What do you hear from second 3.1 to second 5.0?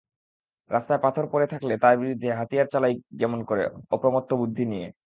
যেমন করে, অপ্রমত্ত বুদ্ধি নিয়ে।